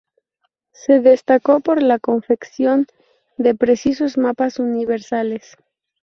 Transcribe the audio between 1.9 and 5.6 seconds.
confección de precisos mapas universales.